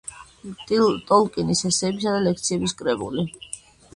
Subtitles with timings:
[1.09, 3.27] ტოლკინის ესეების და ლექციების კრებული.